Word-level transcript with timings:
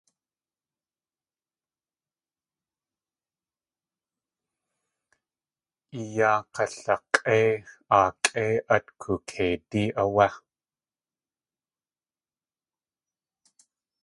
I 5.99 6.01
yáa 6.15 6.37
galak̲ʼéi, 6.53 7.49
aakʼé 7.97 8.45
at 8.75 8.85
kookeidí 9.01 9.83
áwé. 10.01 10.27